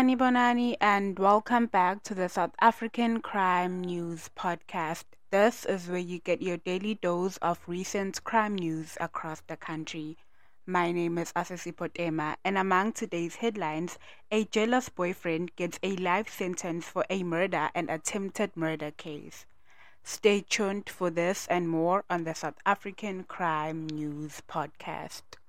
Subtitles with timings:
[0.00, 5.04] Sanibonani and welcome back to the South African Crime News Podcast.
[5.30, 10.16] This is where you get your daily dose of recent crime news across the country.
[10.64, 13.98] My name is Asisi Potema, and among today's headlines,
[14.30, 19.44] a jealous boyfriend gets a life sentence for a murder and attempted murder case.
[20.02, 25.39] Stay tuned for this and more on the South African Crime News Podcast.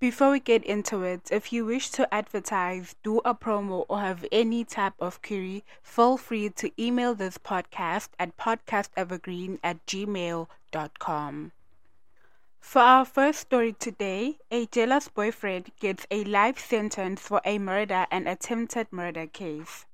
[0.00, 4.24] Before we get into it, if you wish to advertise, do a promo, or have
[4.30, 11.52] any type of query, feel free to email this podcast at podcastevergreen at gmail.com.
[12.60, 18.06] For our first story today, a jealous boyfriend gets a life sentence for a murder
[18.12, 19.84] and attempted murder case.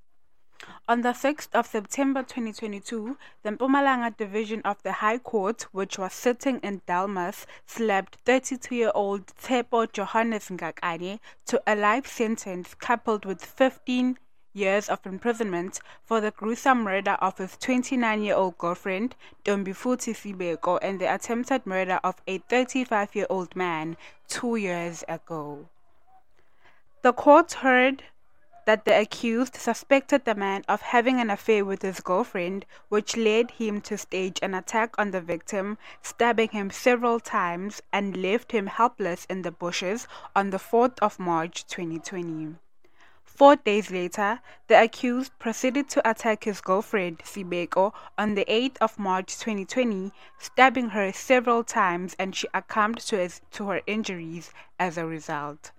[0.86, 6.12] On the 6th of September 2022, the Mpumalanga Division of the High Court, which was
[6.12, 14.18] sitting in Delmas, slapped 32-year-old Tshepo Johannes Ngakane to a life sentence coupled with 15
[14.52, 21.12] years of imprisonment for the gruesome murder of his 29-year-old girlfriend, Dombifuthi Sibeko, and the
[21.12, 23.96] attempted murder of a 35-year-old man
[24.28, 25.68] two years ago.
[27.02, 28.04] The court heard
[28.66, 33.50] that the accused suspected the man of having an affair with his girlfriend, which led
[33.52, 38.66] him to stage an attack on the victim, stabbing him several times and left him
[38.66, 42.56] helpless in the bushes on the 4th of March 2020.
[43.36, 48.96] Four days later, the accused proceeded to attack his girlfriend, Sibeko, on the 8th of
[48.96, 55.04] March 2020, stabbing her several times and she succumbed to, to her injuries as a
[55.04, 55.72] result.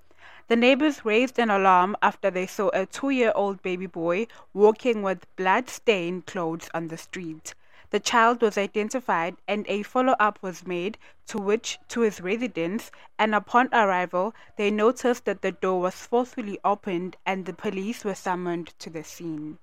[0.47, 5.01] The neighbors raised an alarm after they saw a two year old baby boy walking
[5.01, 7.55] with blood stained clothes on the street.
[7.89, 12.91] The child was identified and a follow up was made to which to his residence
[13.17, 18.13] and upon arrival they noticed that the door was forcefully opened and the police were
[18.13, 19.57] summoned to the scene.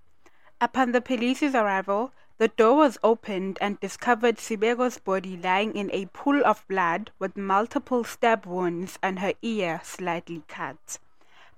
[0.60, 6.06] Upon the police's arrival, the door was opened and discovered Sibeko's body lying in a
[6.06, 10.98] pool of blood with multiple stab wounds and her ear slightly cut.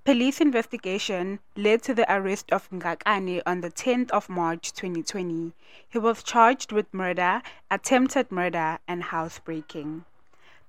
[0.03, 5.53] Police investigation led to the arrest of Ngakane on the 10th of March 2020.
[5.89, 7.41] He was charged with murder,
[7.71, 10.05] attempted murder, and housebreaking.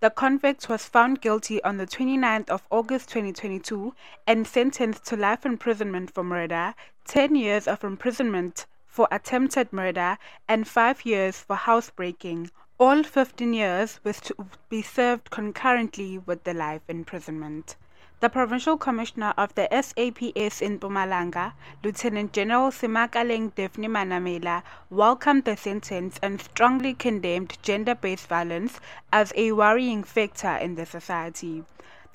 [0.00, 3.94] The convict was found guilty on the 29th of August 2022
[4.26, 8.64] and sentenced to life imprisonment for murder, 10 years of imprisonment
[8.96, 10.16] for attempted murder
[10.48, 12.50] and five years for housebreaking.
[12.78, 14.34] All 15 years was to
[14.70, 17.76] be served concurrently with the life imprisonment.
[18.20, 21.52] The Provincial Commissioner of the SAPS in Mpumalanga,
[21.84, 28.80] Lieutenant General Semakaleng Daphne Manamela, welcomed the sentence and strongly condemned gender-based violence
[29.12, 31.64] as a worrying factor in the society.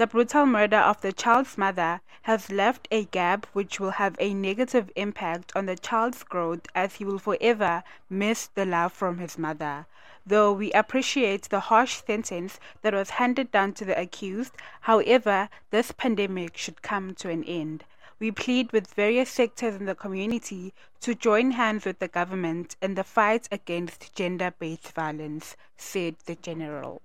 [0.01, 4.33] The brutal murder of the child's mother has left a gap which will have a
[4.33, 9.37] negative impact on the child's growth as he will forever miss the love from his
[9.37, 9.85] mother.
[10.25, 14.55] Though we appreciate the harsh sentence that was handed down to the accused,
[14.89, 17.83] however, this pandemic should come to an end.
[18.17, 22.95] We plead with various sectors in the community to join hands with the government in
[22.95, 27.03] the fight against gender based violence, said the General.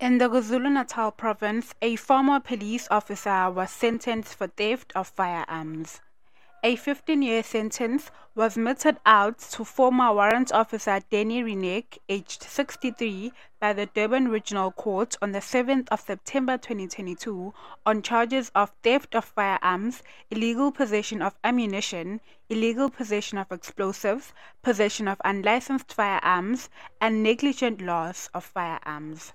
[0.00, 6.00] In the KwaZulu-Natal province, a former police officer was sentenced for theft of firearms.
[6.64, 13.30] A 15-year sentence was meted out to former warrant officer Danny Renek, aged 63,
[13.60, 17.52] by the Durban Regional Court on the 7th of September 2022
[17.84, 24.32] on charges of theft of firearms, illegal possession of ammunition, illegal possession of explosives,
[24.62, 26.70] possession of unlicensed firearms,
[27.02, 29.34] and negligent loss of firearms.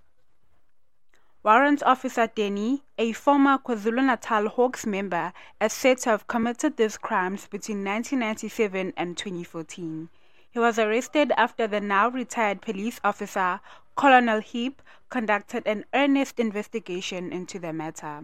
[1.45, 5.31] Warrant Officer Denny, a former KwaZulu-Natal Hawks member,
[5.61, 10.09] is said to have committed these crimes between 1997 and 2014.
[10.49, 13.59] He was arrested after the now retired police officer,
[13.95, 14.81] Colonel Heap,
[15.11, 18.23] conducted an earnest investigation into the matter.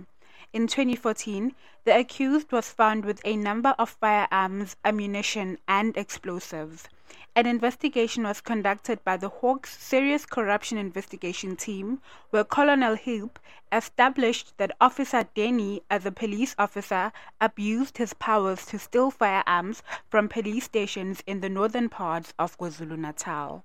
[0.52, 1.54] In 2014,
[1.86, 6.88] the accused was found with a number of firearms, ammunition, and explosives.
[7.36, 13.40] An investigation was conducted by the Hawks Serious Corruption Investigation Team, where Colonel Heap
[13.72, 20.28] established that Officer Denny, as a police officer, abused his powers to steal firearms from
[20.28, 23.64] police stations in the northern parts of KwaZulu-Natal.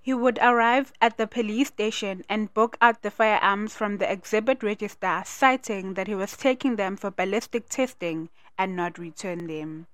[0.00, 4.62] He would arrive at the police station and book out the firearms from the exhibit
[4.62, 8.28] register, citing that he was taking them for ballistic testing
[8.58, 9.86] and not return them.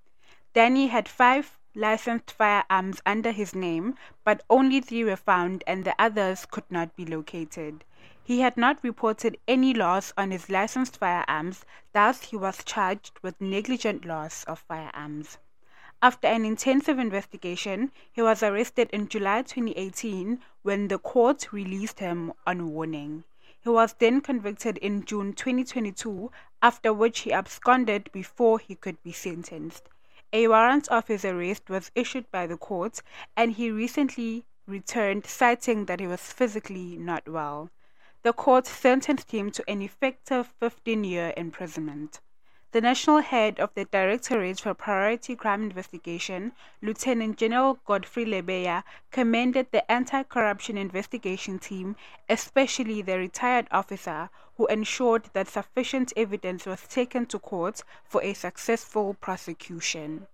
[0.52, 5.94] Danny had five licensed firearms under his name, but only three were found and the
[5.98, 7.84] others could not be located.
[8.22, 13.40] He had not reported any loss on his licensed firearms, thus he was charged with
[13.40, 15.38] negligent loss of firearms.
[16.02, 22.32] After an intensive investigation, he was arrested in July 2018 when the court released him
[22.46, 23.24] on warning.
[23.62, 26.32] He was then convicted in June 2022,
[26.62, 29.88] after which he absconded before he could be sentenced.
[30.32, 33.02] A warrant of his arrest was issued by the court,
[33.36, 37.70] and he recently returned citing that he was physically not well.
[38.22, 42.20] The court sentenced him to an effective 15 year imprisonment.
[42.72, 49.72] The national head of the Directorate for Priority Crime Investigation, Lieutenant General Godfrey Lebeya, commended
[49.72, 51.96] the anti corruption investigation team,
[52.28, 58.34] especially the retired officer, who ensured that sufficient evidence was taken to court for a
[58.34, 60.28] successful prosecution.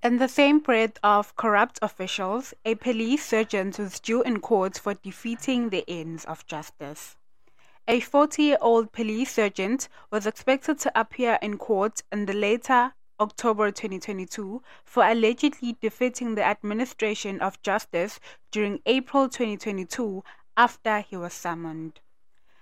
[0.00, 4.94] In the same breath of corrupt officials, a police sergeant was due in court for
[4.94, 7.16] defeating the ends of justice.
[7.88, 12.94] A 40 year old police sergeant was expected to appear in court in the later
[13.18, 18.20] October 2022 for allegedly defeating the administration of justice
[18.52, 20.22] during April 2022
[20.56, 21.98] after he was summoned.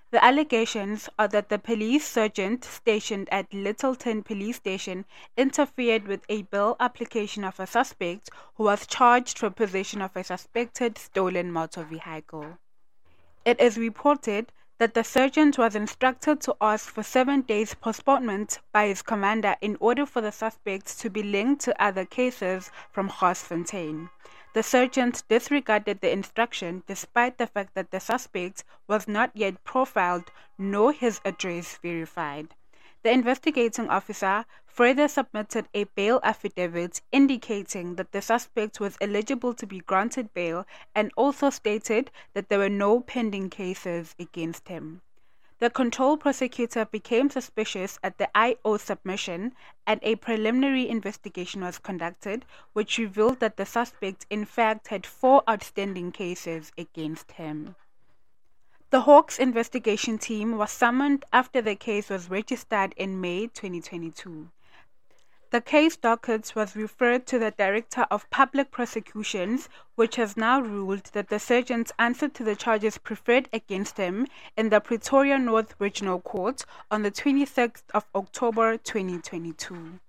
[0.09, 5.05] The allegations are that the police sergeant stationed at Lyttelton Police Station
[5.37, 10.23] interfered with a bail application of a suspect who was charged for possession of a
[10.23, 12.57] suspected stolen motor vehicle.
[13.45, 14.51] It is reported
[14.81, 19.77] that the sergeant was instructed to ask for seven days postponement by his commander in
[19.79, 24.09] order for the suspect to be linked to other cases from Garsfontein.
[24.55, 30.31] The sergeant disregarded the instruction despite the fact that the suspect was not yet profiled
[30.57, 32.55] nor his address verified.
[33.03, 39.65] The investigating officer further submitted a bail affidavit indicating that the suspect was eligible to
[39.65, 45.01] be granted bail and also stated that there were no pending cases against him.
[45.57, 49.53] The control prosecutor became suspicious at the IO submission
[49.85, 55.43] and a preliminary investigation was conducted, which revealed that the suspect in fact had four
[55.49, 57.75] outstanding cases against him.
[58.91, 64.49] The Hawks investigation team was summoned after the case was registered in May 2022.
[65.49, 71.05] The case docket was referred to the Director of Public Prosecutions, which has now ruled
[71.13, 74.27] that the sergeant answered to the charges preferred against him
[74.57, 80.01] in the Pretoria North Regional Court on the 26th of October 2022.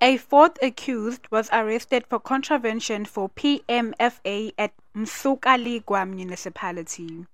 [0.00, 7.26] A fourth accused was arrested for contravention for PMFA at Msuka municipality.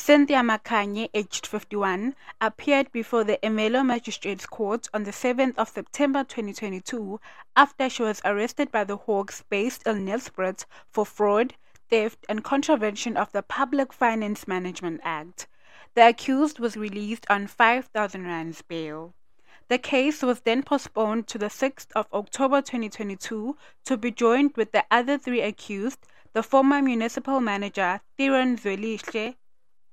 [0.00, 6.22] Cynthia Makanye, aged 51, appeared before the Ermelo Magistrates Court on the 7th of September
[6.22, 7.20] 2022
[7.56, 11.56] after she was arrested by the Hawks based in Nelspruit for fraud,
[11.90, 15.48] theft, and contravention of the Public Finance Management Act.
[15.94, 19.14] The accused was released on 5,000 rands bail.
[19.66, 24.70] The case was then postponed to the 6th of October 2022 to be joined with
[24.70, 29.34] the other three accused, the former municipal manager Theron Zwelihle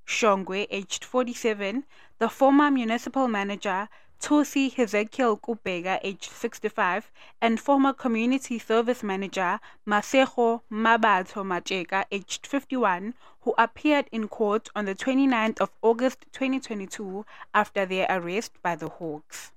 [0.05, 1.83] Shongwe, aged 47,
[2.19, 3.89] the former municipal manager
[4.21, 13.13] Tosi Hezekiel Kubega, aged 65, and former community service manager Masego Mabato Macheka, aged 51,
[13.41, 18.89] who appeared in court on the 29th of August 2022 after their arrest by the
[18.89, 19.51] Hawks.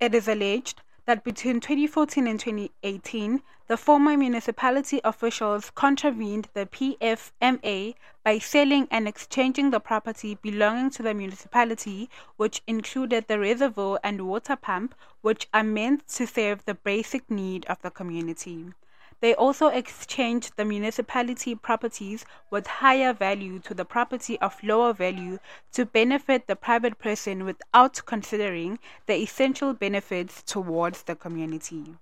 [0.00, 7.94] It is alleged that between 2014 and 2018, the former municipality officials contravened the PFMA
[8.22, 14.28] by selling and exchanging the property belonging to the municipality, which included the reservoir and
[14.28, 18.66] water pump, which are meant to serve the basic need of the community.
[19.20, 25.40] They also exchanged the municipality properties with higher value to the property of lower value
[25.72, 31.96] to benefit the private person without considering the essential benefits towards the community.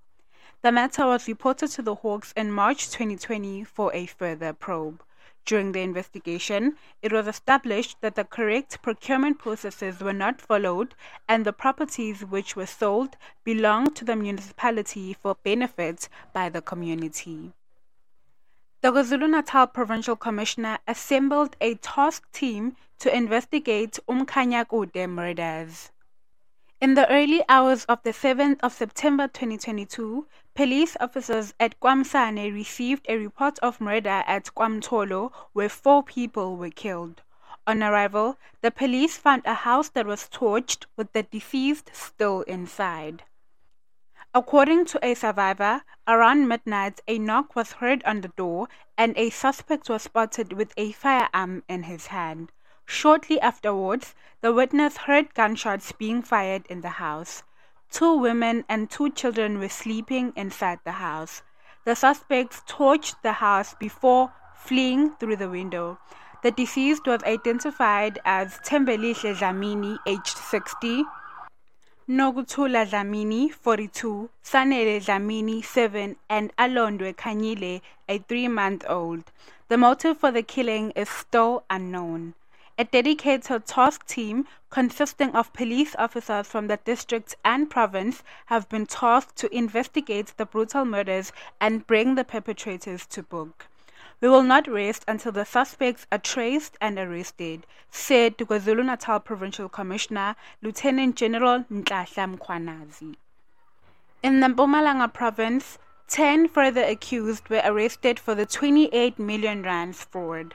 [0.60, 5.02] The matter was reported to the Hawks in March 2020 for a further probe.
[5.46, 10.96] During the investigation, it was established that the correct procurement processes were not followed
[11.28, 17.52] and the properties which were sold belonged to the municipality for benefit by the community.
[18.80, 25.92] The KwaZulu-Natal Provincial Commissioner assembled a task team to investigate Umkhanyakude murders.
[26.80, 30.26] In the early hours of the 7th of September 2022,
[30.56, 36.70] police officers at KwaMsane received a report of murder at KwaMtholo where four people were
[36.70, 37.20] killed.
[37.66, 43.24] On arrival, the police found a house that was torched with the deceased still inside.
[44.32, 49.28] According to a survivor, around midnight a knock was heard on the door and a
[49.28, 52.50] suspect was spotted with a firearm in his hand.
[52.86, 57.42] Shortly afterwards, the witness heard gunshots being fired in the house.
[57.90, 61.42] Two women and two children were sleeping inside the house.
[61.84, 65.98] The suspects torched the house before fleeing through the window.
[66.42, 71.04] The deceased was identified as Tembelihle Dlamini, aged 60,
[72.08, 79.24] Nokuthula Dlamini, 42, Sanele Dlamini, 7, and Alondwe Khanyile, a three-month-old.
[79.68, 82.34] The motive for the killing is still unknown.
[82.78, 88.84] A dedicated task team consisting of police officers from the district and province have been
[88.84, 93.68] tasked to investigate the brutal murders and bring the perpetrators to book.
[94.20, 100.36] We will not rest until the suspects are traced and arrested, said KwaZulu-Natal Provincial Commissioner
[100.60, 103.14] Lieutenant General Nhlanhla Mkhwanazi.
[104.22, 105.78] In the Mpumalanga province,
[106.08, 110.54] 10 further accused were arrested for the 28 million rands fraud.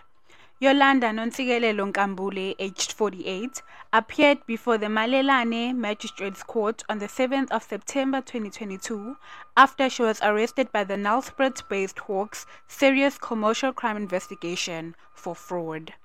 [0.63, 3.63] Yolanda Nontsikelelo Nkambule, aged 48,
[3.93, 9.17] appeared before the Malelane Magistrates Court on the 7th of September 2022
[9.57, 15.95] after she was arrested by the Nelspruit-based Hawks Serious Commercial Crime Investigation for fraud.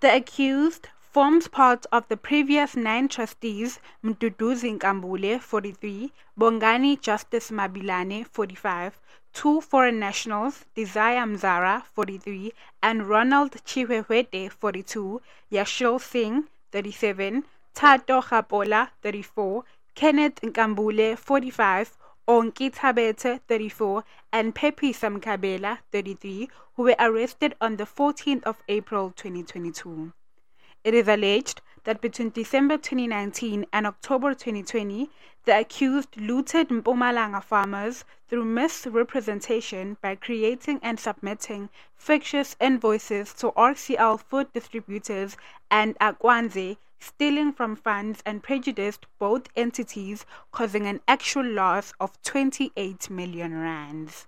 [0.00, 8.26] The accused forms part of the previous nine trustees Mduduzi Nkambule, 43, Bongani Justice Mabilane,
[8.26, 9.00] 45,
[9.32, 15.20] two foreign nationals, Desire Mzara, 43, and Ronald Chihwehwete, 42,
[15.52, 17.44] Yashil Singh, 37,
[17.74, 21.96] Tato Hapola, 34, Kenneth Nkambule, 45,
[22.28, 29.12] Onki Tabete, 34, and Pepi Samkabela, 33, who were arrested on the 14th of April
[29.16, 30.12] 2022.
[30.82, 35.10] It is alleged that between December 2019 and October 2020,
[35.44, 44.20] the accused looted Mpumalanga farmers through misrepresentation by creating and submitting fictitious invoices to RCL
[44.20, 45.36] food distributors
[45.70, 53.08] and Akwandze, stealing from funds and prejudiced both entities, causing an actual loss of 28
[53.08, 54.26] million rands.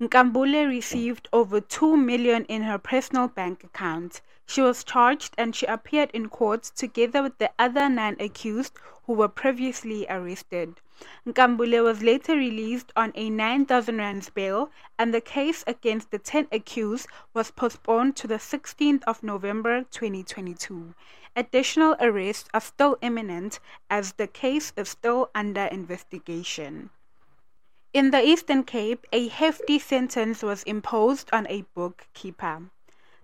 [0.00, 4.22] Nkambule received over 2 million in her personal bank account.
[4.44, 9.12] She was charged and she appeared in court together with the other nine accused who
[9.12, 10.80] were previously arrested.
[11.24, 16.48] Nkambule was later released on a 9,000 rands bail and the case against the 10
[16.50, 20.92] accused was postponed to the 16th of November 2022.
[21.36, 26.90] Additional arrests are still imminent as the case is still under investigation.
[27.94, 32.62] In the Eastern Cape, a hefty sentence was imposed on a bookkeeper.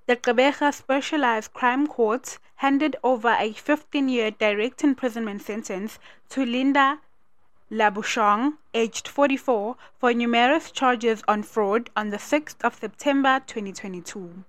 [0.06, 5.98] The Gqeberha Specialized Crime Court handed over a 15-year direct imprisonment sentence
[6.28, 7.00] to Linda
[7.68, 14.44] Labuschagne, aged 44, for numerous charges on fraud on the 6th of September 2022.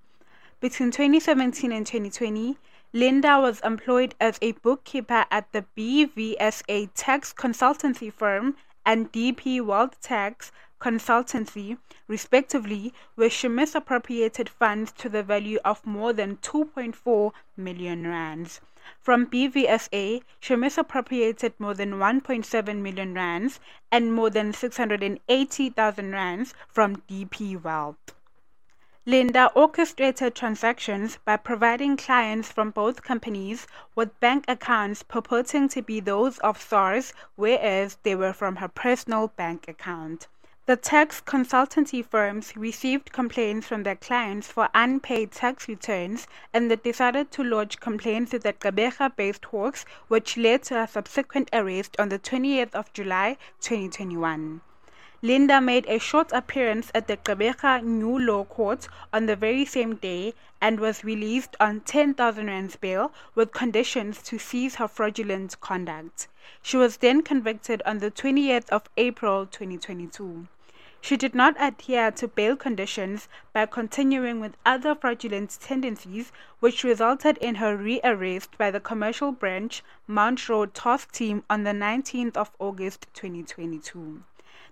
[0.60, 2.60] Between 2017 and 2020,
[2.94, 9.96] Linda was employed as a bookkeeper at the BVSA tax consultancy firm and DP World
[10.02, 18.08] Tax Consultancy, respectively, where she misappropriated funds to the value of more than 2.4 million
[18.08, 18.62] rands.
[19.00, 23.60] From BVSA, she misappropriated more than 1.7 million rands
[23.92, 27.98] and more than 680,000 rands from DP World.
[29.08, 33.66] Linda orchestrated transactions by providing clients from both companies
[33.96, 39.30] with bank accounts purporting to be those of SARS, whereas they were from her personal
[39.30, 40.28] bank account.
[40.68, 46.76] The tax consultancy firms received complaints from their clients for unpaid tax returns and they
[46.76, 51.96] decided to lodge complaints with the Gqeberha based Hawks, which led to a subsequent arrest
[51.98, 54.62] on the 20th of July 2021.
[55.24, 59.98] Linda made a short appearance at the Gqeberha New Law Court on the very same
[59.98, 66.28] day and was released on 10,000 rands bail with conditions to cease her fraudulent conduct.
[66.64, 70.48] She was then convicted on the 20th of April 2022.
[71.02, 77.38] She did not adhere to bail conditions by continuing with other fraudulent tendencies, which resulted
[77.38, 82.50] in her rearrest by the Commercial Branch Mount Road Task Team on the 19th of
[82.58, 84.24] August 2022.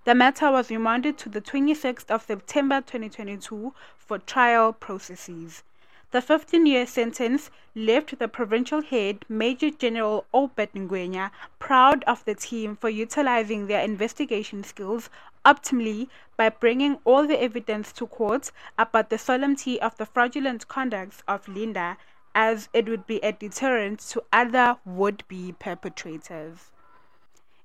[0.06, 5.64] The matter was remanded to the 26th of September 2022 for trial processes.
[6.12, 12.78] The 15-year sentence left the provincial head, Major General Obed Ngwenya, proud of the team
[12.78, 15.10] for utilizing their investigation skills
[15.46, 21.24] optimally by bringing all the evidence to court about the solemnity of the fraudulent conduct
[21.28, 21.98] of Linda
[22.34, 26.72] as it would be a deterrent to other would-be perpetrators.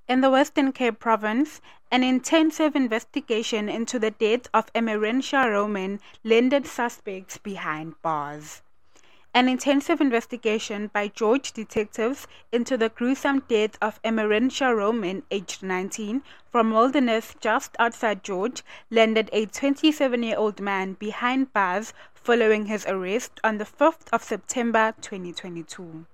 [0.06, 6.66] In the Western Cape province, an intensive investigation into the death of Emerentia Roman landed
[6.66, 8.60] suspects behind bars.
[9.32, 16.22] An intensive investigation by George detectives into the gruesome death of Emerentia Roman, aged 19,
[16.52, 23.56] from Wilderness just outside George, landed a 27-year-old man behind bars following his arrest on
[23.56, 26.04] the 5th of September 2022.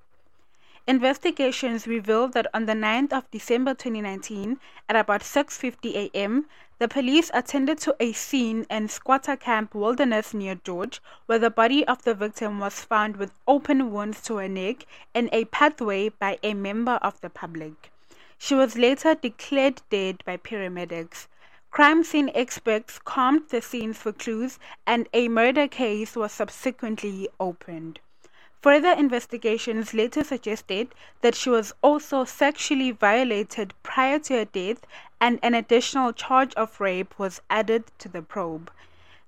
[0.90, 6.48] Investigations revealed that on the 9th of December 2019, at about 6:50 a.m.,
[6.80, 11.86] the police attended to a scene in squatter camp Wilderness near George, where the body
[11.86, 16.40] of the victim was found with open wounds to her neck in a pathway by
[16.42, 17.92] a member of the public.
[18.36, 21.28] She was later declared dead by paramedics.
[21.70, 28.00] Crime scene experts combed the scenes for clues, and a murder case was subsequently opened.
[28.62, 34.86] Further investigations later suggested that she was also sexually violated prior to her death
[35.18, 38.70] and an additional charge of rape was added to the probe.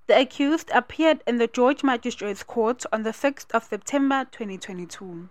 [0.05, 5.29] The accused appeared in the George Magistrates Court on the 6th of September 2022.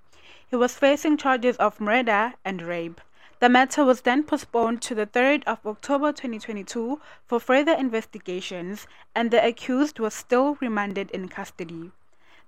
[0.50, 3.00] He was facing charges of murder and rape.
[3.38, 9.30] The matter was then postponed to the 3rd of October 2022 for further investigations, and
[9.30, 11.92] the accused was still remanded in custody.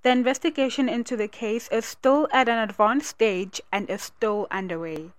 [0.04, 5.12] The investigation into the case is still at an advanced stage and is still underway.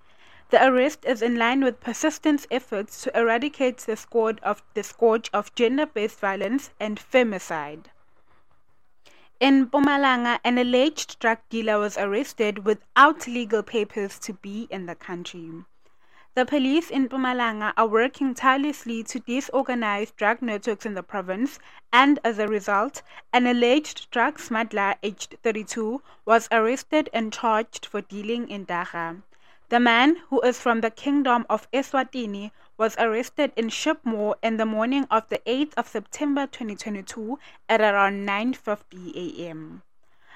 [0.51, 5.31] The arrest is in line with persistent efforts to eradicate the scourge of, the scourge
[5.33, 7.85] of gender-based violence and femicide.
[9.39, 14.93] In Mpumalanga, an alleged drug dealer was arrested without legal papers to be in the
[14.93, 15.49] country.
[16.35, 21.59] The police in Mpumalanga are working tirelessly to disorganize drug networks in the province,
[21.93, 28.01] and as a result, an alleged drug smuggler aged 32 was arrested and charged for
[28.01, 29.21] dealing in dagga.
[29.69, 34.65] The man, who is from the Kingdom of Eswatini, was arrested in Sheepmoor in the
[34.65, 39.83] morning of the 8th of September 2022 at around 9:50 a.m.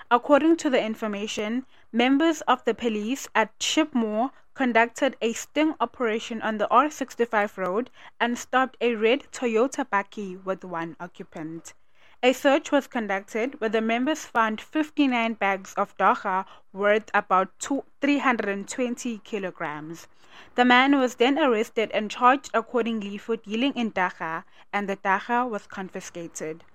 [0.10, 6.58] According to the information, members of the police at Sheepmoor conducted a sting operation on
[6.58, 11.74] the R65 road and stopped a red Toyota Bakkie with one occupant.
[12.22, 17.86] A search was conducted where the members found 59 bags of dagga worth about two,
[18.02, 20.10] 320 kilograms.
[20.56, 24.44] The man was then arrested and charged accordingly for dealing in dagga,
[24.74, 26.66] and the dagga was confiscated.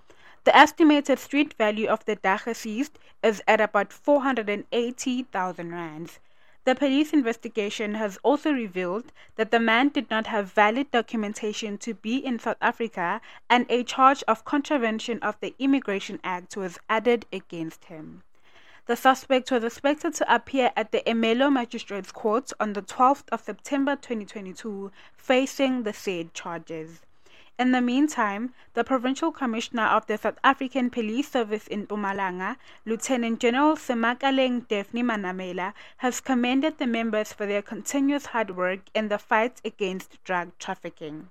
[0.45, 6.19] The estimated street value of the dagga seized is at about 480,000 rands.
[6.65, 11.93] The police investigation has also revealed that the man did not have valid documentation to
[11.93, 17.27] be in South Africa and a charge of contravention of the Immigration Act was added
[17.31, 18.23] against him.
[18.87, 23.43] The suspect was expected to appear at the Ermelo Magistrates Court on the 12th of
[23.43, 27.03] September 2022 facing the said charges.
[27.57, 33.39] In the meantime, the Provincial Commissioner of the South African Police Service in Mpumalanga, Lieutenant
[33.39, 39.19] General Semakaleng Daphne Manamela, has commended the members for their continuous hard work in the
[39.19, 41.31] fight against drug trafficking.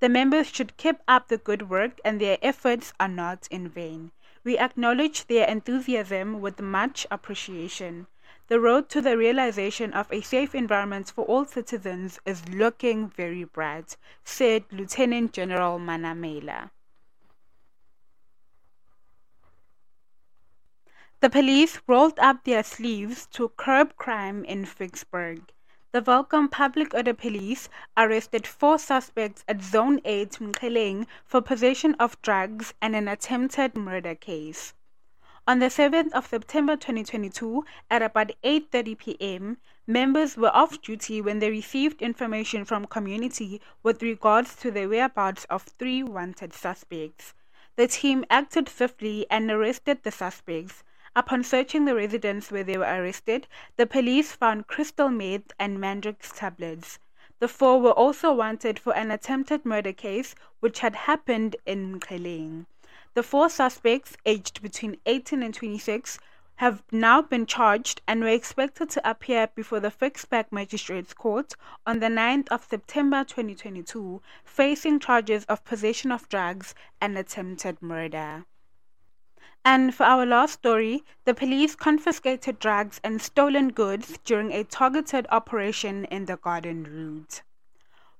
[0.00, 4.12] The members should keep up the good work and their efforts are not in vain.
[4.44, 8.06] We acknowledge their enthusiasm with much appreciation.
[8.48, 13.44] The road to the realization of a safe environment for all citizens is looking very
[13.44, 16.70] bright, said Lieutenant General Manamela.
[21.20, 25.52] The police rolled up their sleeves to curb crime in Vicksburg.
[25.92, 32.20] The Welkom Public Order Police arrested four suspects at Zone 8 Mkheleng for possession of
[32.22, 34.72] drugs and an attempted murder case.
[35.48, 39.56] On the 7th of September 2022, at about 8:30 p.m.,
[39.86, 45.46] members were off duty when they received information from community with regards to the whereabouts
[45.48, 47.32] of three wanted suspects.
[47.76, 50.84] The team acted swiftly and arrested the suspects.
[51.16, 56.30] Upon searching the residence where they were arrested, the police found crystal meth and Mandrax
[56.36, 56.98] tablets.
[57.38, 62.66] The four were also wanted for an attempted murder case which had happened in Mkheleng.
[63.18, 66.20] The four suspects, aged between 18 and 26,
[66.54, 71.98] have now been charged and were expected to appear before the Vicksburg Magistrates Court on
[71.98, 78.44] the 9th of September 2022, facing charges of possession of drugs and attempted murder.
[79.64, 85.26] And for our last story, the police confiscated drugs and stolen goods during a targeted
[85.32, 87.42] operation in the Garden Route.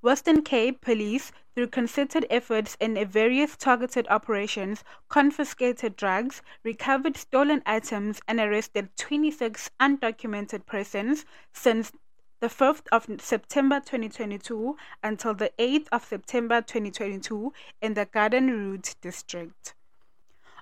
[0.00, 8.20] Western Cape Police, through concerted efforts in various targeted operations, confiscated drugs, recovered stolen items,
[8.28, 11.90] and arrested 26 undocumented persons since
[12.38, 18.94] the 5th of September 2022 until the 8th of September 2022 in the Garden Route
[19.00, 19.74] district.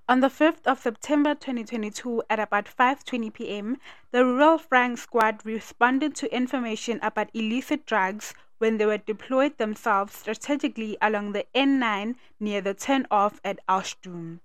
[0.09, 3.77] On the 5th of September 2022 at about 5:20 p.m.,
[4.13, 10.15] the Rural Flying Squad responded to information about illicit drugs when they were deployed themselves
[10.15, 14.39] strategically along the N9 near the turn-off at Oudtshoorn.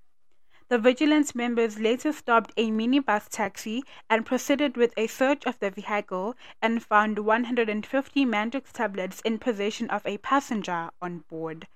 [0.69, 5.69] The vigilance members later stopped a minibus taxi and proceeded with a search of the
[5.69, 11.67] vehicle and found 150 Mandrax tablets in possession of a passenger on board.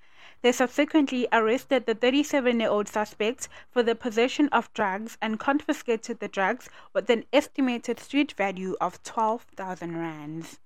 [0.46, 6.20] They subsequently arrested the 37 year old suspect for the possession of drugs and confiscated
[6.20, 10.60] the drugs with an estimated street value of 12,000 rands.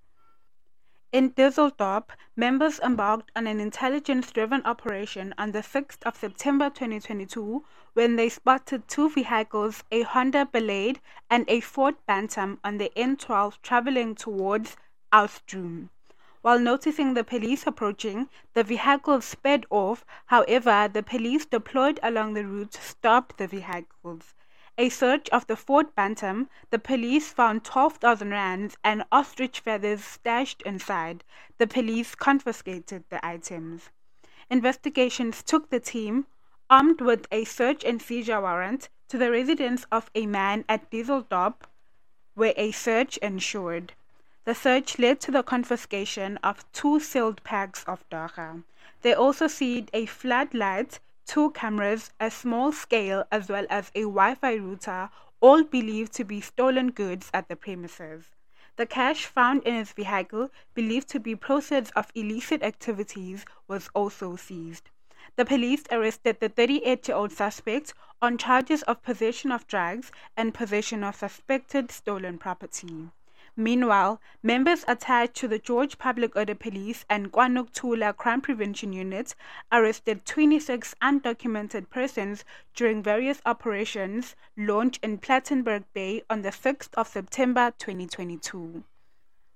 [1.13, 7.63] In Dysselsdorp, members embarked on an intelligence driven operation on the 6th of September 2022
[7.94, 13.62] when they spotted two vehicles, a Honda Ballade and a Ford Bantam, on the N12
[13.62, 14.76] traveling towards
[15.13, 15.88] Oudtshoorn.
[16.41, 20.06] While noticing the police approaching, the vehicles sped off.
[20.28, 24.34] However, the police deployed along the route stopped the vehicles.
[24.78, 30.62] A search of the Ford Bantam, the police found 12,000 rands and ostrich feathers stashed
[30.62, 31.25] inside.
[31.58, 33.89] The police confiscated the items.
[34.49, 36.25] Investigations took the team,
[36.69, 41.67] armed with a search and seizure warrant, to the residence of a man at Dysselsdorp,
[42.36, 43.91] where a search ensued.
[44.45, 48.63] The search led to the confiscation of two sealed packs of dagga.
[49.02, 54.36] They also seized a floodlight, two cameras, a small scale, as well as a Wi
[54.36, 55.10] Fi router,
[55.41, 58.30] all believed to be stolen goods at the premises.
[58.78, 64.38] The cash found in his vehicle, believed to be proceeds of illicit activities, was also
[64.38, 64.89] seized.
[65.36, 70.54] The police arrested the 38 year old suspect on charges of possession of drugs and
[70.54, 73.10] possession of suspected stolen property.
[73.60, 79.36] Meanwhile, members attached to the George Public Order Police and KwaNokuthula Crime Prevention Unit
[79.69, 87.10] arrested 26 undocumented persons during various operations launched in Plettenberg Bay on the 6th of
[87.10, 88.86] September 2022.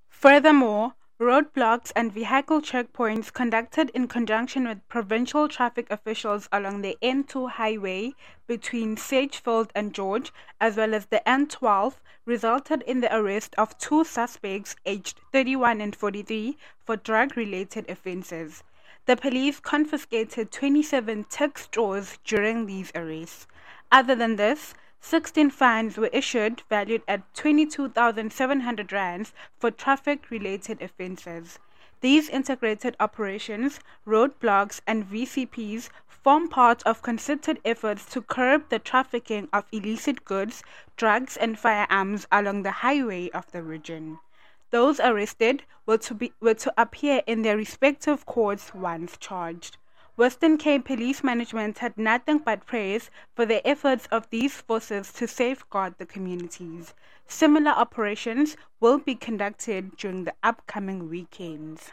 [0.10, 7.52] Furthermore, Roadblocks and vehicle checkpoints conducted in conjunction with provincial traffic officials along the N2
[7.52, 8.14] highway
[8.48, 14.04] between Sedgefield and George, as well as the N12, resulted in the arrest of two
[14.04, 18.64] suspects aged 31 and 43 for drug related offences.
[19.06, 23.46] The police confiscated 27 tik straws during these arrests.
[23.92, 24.74] Other than this,
[25.06, 31.60] 16 fines were issued valued at 22,700 rands for traffic related offences.
[32.00, 39.50] These integrated operations, roadblocks, and VCPs form part of concerted efforts to curb the trafficking
[39.52, 40.64] of illicit goods,
[40.96, 44.20] drugs, and firearms along the highway of the region.
[44.70, 49.76] Those arrested were to, be, were to appear in their respective courts once charged.
[50.16, 55.28] Western Cape Police Management had nothing but praise for the efforts of these forces to
[55.28, 56.94] safeguard the communities.
[57.28, 61.90] Similar operations will be conducted during the upcoming weekends.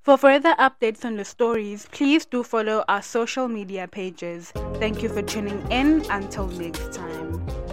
[0.00, 4.50] For further updates on the stories, please do follow our social media pages.
[4.80, 6.04] Thank you for tuning in.
[6.10, 7.71] Until next time.